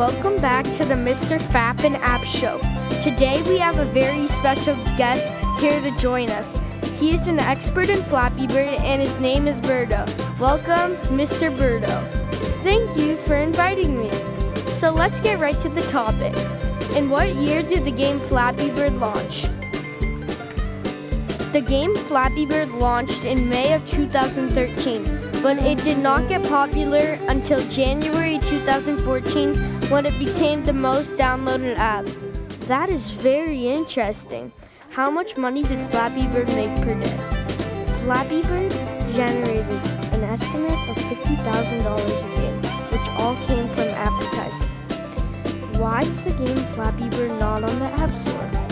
Welcome 0.00 0.40
back 0.40 0.64
to 0.78 0.84
the 0.86 0.94
Mr. 0.94 1.38
Fappin 1.38 1.94
App 2.00 2.24
Show. 2.24 2.58
Today 3.02 3.42
we 3.42 3.58
have 3.58 3.76
a 3.76 3.84
very 3.84 4.28
special 4.28 4.74
guest 4.96 5.30
here 5.60 5.78
to 5.78 5.94
join 5.98 6.30
us. 6.30 6.56
He 6.98 7.14
is 7.14 7.28
an 7.28 7.38
expert 7.38 7.90
in 7.90 8.02
Flappy 8.04 8.46
Bird 8.46 8.80
and 8.80 9.02
his 9.02 9.20
name 9.20 9.46
is 9.46 9.60
Birdo. 9.60 10.08
Welcome, 10.38 10.96
Mr. 11.14 11.54
Birdo. 11.54 12.10
Thank 12.62 12.96
you 12.96 13.16
for 13.26 13.36
inviting 13.36 14.00
me. 14.00 14.10
So 14.72 14.90
let's 14.90 15.20
get 15.20 15.38
right 15.38 15.60
to 15.60 15.68
the 15.68 15.82
topic. 15.82 16.34
In 16.96 17.10
what 17.10 17.34
year 17.34 17.62
did 17.62 17.84
the 17.84 17.92
game 17.92 18.20
Flappy 18.20 18.70
Bird 18.70 18.94
launch? 18.94 19.44
The 21.52 21.60
game 21.60 21.96
Flappy 21.96 22.46
Bird 22.46 22.68
launched 22.68 23.24
in 23.24 23.48
May 23.48 23.72
of 23.72 23.84
2013, 23.90 25.42
but 25.42 25.58
it 25.58 25.82
did 25.82 25.98
not 25.98 26.28
get 26.28 26.44
popular 26.44 27.18
until 27.26 27.58
January 27.68 28.38
2014 28.38 29.56
when 29.90 30.06
it 30.06 30.16
became 30.16 30.62
the 30.62 30.72
most 30.72 31.16
downloaded 31.16 31.76
app. 31.76 32.06
That 32.68 32.88
is 32.88 33.10
very 33.10 33.66
interesting. 33.66 34.52
How 34.90 35.10
much 35.10 35.36
money 35.36 35.64
did 35.64 35.80
Flappy 35.90 36.28
Bird 36.28 36.46
make 36.50 36.70
per 36.84 36.94
day? 36.94 37.18
Flappy 38.04 38.42
Bird 38.42 38.70
generated 39.12 39.82
an 40.14 40.22
estimate 40.22 40.70
of 40.88 40.96
$50,000 40.98 42.04
a 42.04 42.36
day, 42.36 42.68
which 42.92 43.08
all 43.18 43.34
came 43.48 43.66
from 43.70 43.88
advertising. 43.98 44.68
Why 45.80 46.02
is 46.02 46.22
the 46.22 46.30
game 46.30 46.62
Flappy 46.76 47.08
Bird 47.08 47.40
not 47.40 47.64
on 47.64 47.76
the 47.80 47.86
App 47.86 48.14
Store? 48.14 48.69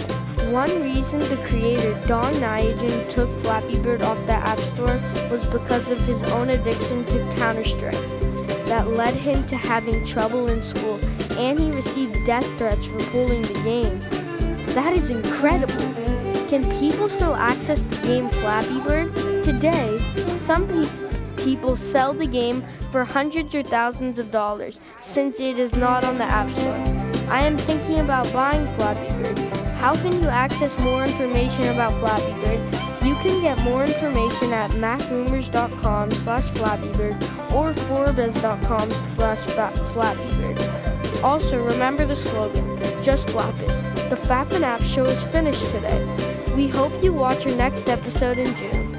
One 0.51 0.81
reason 0.81 1.19
the 1.21 1.37
creator 1.47 1.93
Don 2.07 2.33
Nijegen 2.35 3.11
took 3.11 3.29
Flappy 3.41 3.79
Bird 3.79 4.01
off 4.01 4.17
the 4.25 4.33
App 4.33 4.59
Store 4.61 4.99
was 5.31 5.47
because 5.49 5.91
of 5.91 6.01
his 6.07 6.23
own 6.31 6.49
addiction 6.49 7.05
to 7.05 7.35
Counter 7.37 7.65
Strike 7.65 7.93
that 8.65 8.89
led 8.89 9.15
him 9.15 9.47
to 9.49 9.57
having 9.57 10.07
trouble 10.07 10.49
in 10.49 10.63
school, 10.63 10.99
and 11.39 11.61
he 11.61 11.71
received 11.71 12.25
death 12.25 12.47
threats 12.57 12.87
for 12.87 12.99
pulling 13.11 13.43
the 13.43 13.61
game. 13.63 14.01
That 14.75 14.95
is 14.95 15.11
incredible. 15.11 15.95
Can 16.49 16.65
people 16.81 17.11
still 17.11 17.37
access 17.37 17.83
the 17.83 17.97
game 18.07 18.31
Flappy 18.31 18.81
Bird? 18.81 19.15
Today, 19.45 19.99
some 20.39 20.67
pe- 20.67 21.45
people 21.45 21.77
sell 21.77 22.15
the 22.15 22.27
game 22.27 22.65
for 22.91 23.05
hundreds 23.05 23.55
or 23.55 23.63
thousands 23.63 24.19
of 24.19 24.31
dollars 24.31 24.81
since 25.03 25.41
it 25.41 25.59
is 25.59 25.75
not 25.75 26.05
on 26.05 26.17
the 26.17 26.25
App 26.25 26.51
Store. 26.57 26.73
I 27.31 27.41
am 27.41 27.59
thinking 27.59 27.99
about 28.01 28.33
buying 28.33 28.67
Flappy 28.77 29.09
Bird. 29.23 29.68
How 29.79 29.95
can 29.95 30.13
you 30.21 30.29
access 30.29 30.77
more 30.81 31.05
information 31.05 31.69
about 31.69 31.99
Flappy 32.01 32.33
Bird? 32.43 32.61
You 33.05 33.15
can 33.17 33.41
get 33.41 33.59
more 33.61 33.85
information 33.85 34.53
at 34.53 34.73
macrumors.com 34.73 36.11
slash 36.11 36.45
flappybird 36.49 37.53
or 37.53 37.73
forbes.com 37.73 38.91
slash 39.15 39.39
flappybird. 39.39 41.23
Also, 41.23 41.65
remember 41.65 42.05
the 42.05 42.17
slogan, 42.17 42.77
just 43.03 43.31
flap 43.31 43.55
it. 43.61 43.69
The 44.11 44.17
Fappin 44.17 44.63
App 44.63 44.83
Show 44.83 45.05
is 45.05 45.23
finished 45.29 45.71
today. 45.71 46.05
We 46.57 46.67
hope 46.67 46.93
you 47.03 47.13
watch 47.13 47.47
our 47.47 47.55
next 47.55 47.89
episode 47.89 48.39
in 48.39 48.55
June. 48.57 48.99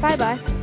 Bye 0.00 0.16
bye. 0.16 0.55